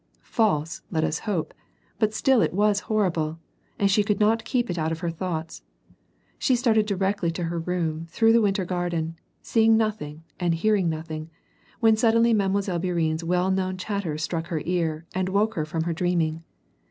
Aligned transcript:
False, 0.23 0.81
let 0.89 1.03
us 1.03 1.19
hope, 1.29 1.53
but 1.99 2.11
still 2.11 2.41
it 2.41 2.55
was 2.55 2.79
horrible, 2.89 3.37
and 3.77 3.91
she 3.91 4.03
could 4.03 4.19
not 4.19 4.43
keep 4.43 4.67
it 4.67 4.79
out 4.79 4.91
of 4.91 5.01
her 5.01 5.11
thoughts. 5.11 5.61
She 6.39 6.55
started 6.55 6.87
directly 6.87 7.29
to 7.29 7.43
her 7.43 7.59
room 7.59 8.07
through 8.09 8.33
the 8.33 8.41
winter 8.41 8.65
garden, 8.65 9.17
seeing 9.43 9.77
nothing 9.77 10.23
and 10.39 10.55
hearing 10.55 10.89
nothing, 10.89 11.29
when 11.81 11.95
suddenly 11.95 12.33
Mile. 12.33 12.49
Bourienne's 12.49 13.23
well 13.23 13.51
known 13.51 13.77
chatter 13.77 14.17
struck 14.17 14.47
her 14.47 14.63
ear 14.65 15.05
and 15.13 15.29
woke 15.29 15.53
her 15.53 15.65
from 15.65 15.83
her 15.83 15.93
dreaming. 15.93 16.43